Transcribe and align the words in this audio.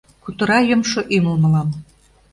Кутыра 0.23 0.59
йомшо 0.69 1.01
ӱмыл 1.15 1.35
мылам. 1.43 1.69